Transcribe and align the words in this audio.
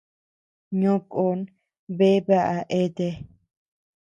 Ño 0.79 0.93
kon 1.13 1.39
bea 1.97 2.23
baʼa 2.27 2.57
eatea. 2.79 3.15